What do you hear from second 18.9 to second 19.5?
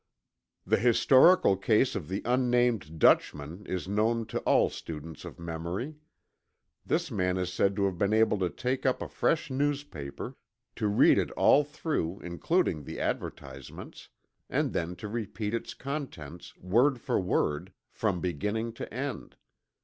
end.